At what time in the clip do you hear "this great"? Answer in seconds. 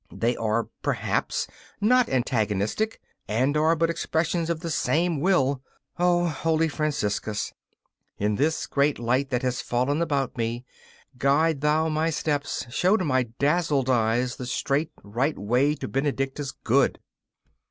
8.33-8.97